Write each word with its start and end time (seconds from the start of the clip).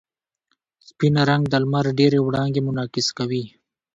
سپین 0.87 1.15
رنګ 1.29 1.43
د 1.49 1.53
لمر 1.63 1.85
ډېرې 1.99 2.19
وړانګې 2.21 2.61
منعکس 2.67 3.07
کوي. 3.17 3.43